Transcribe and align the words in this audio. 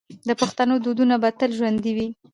د 0.27 0.29
پښتنو 0.41 0.73
دودونه 0.85 1.15
به 1.21 1.29
تل 1.39 1.51
ژوندي 1.57 1.91
وي. 1.97 2.07